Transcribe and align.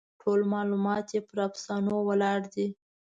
ټول 0.21 0.39
معلومات 0.53 1.05
یې 1.15 1.21
پر 1.29 1.37
افسانو 1.49 1.95
ولاړ 2.09 2.39
دي. 2.53 2.67